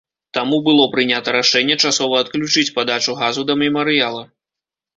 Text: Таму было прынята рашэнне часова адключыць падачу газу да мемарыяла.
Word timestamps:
Таму 0.35 0.57
было 0.67 0.85
прынята 0.95 1.35
рашэнне 1.35 1.75
часова 1.85 2.15
адключыць 2.25 2.65
падачу 2.81 3.17
газу 3.23 3.47
да 3.51 3.61
мемарыяла. 3.67 4.29